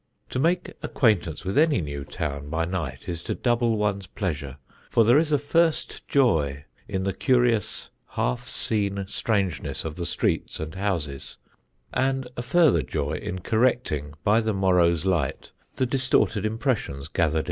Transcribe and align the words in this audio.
To 0.31 0.39
make 0.39 0.73
acquaintance 0.81 1.45
with 1.45 1.59
any 1.59 1.79
new 1.79 2.03
town 2.03 2.49
by 2.49 2.65
night 2.65 3.07
is 3.07 3.23
to 3.25 3.35
double 3.35 3.77
one's 3.77 4.07
pleasure; 4.07 4.57
for 4.89 5.05
there 5.05 5.19
is 5.19 5.31
a 5.31 5.37
first 5.37 6.07
joy 6.07 6.65
in 6.87 7.03
the 7.03 7.13
curious 7.13 7.91
half 8.07 8.49
seen 8.49 9.05
strangeness 9.07 9.85
of 9.85 9.93
the 9.97 10.07
streets 10.07 10.59
and 10.59 10.73
houses, 10.73 11.37
and 11.93 12.27
a 12.35 12.41
further 12.41 12.81
joy 12.81 13.11
in 13.13 13.41
correcting 13.41 14.15
by 14.23 14.41
the 14.41 14.53
morrow's 14.55 15.05
light 15.05 15.51
the 15.75 15.85
distorted 15.85 16.47
impressions 16.47 17.07
gathered 17.07 17.27
in 17.29 17.33
the 17.33 17.33
dark. 17.33 17.39